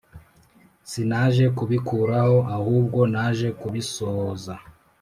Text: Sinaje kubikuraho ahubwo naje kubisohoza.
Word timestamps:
Sinaje 0.89 1.45
kubikuraho 1.57 2.37
ahubwo 2.57 2.99
naje 3.13 3.47
kubisohoza. 3.59 4.53